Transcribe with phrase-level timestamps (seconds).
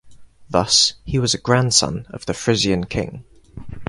[0.49, 3.23] Thus, he was a grandson of the Frisian king.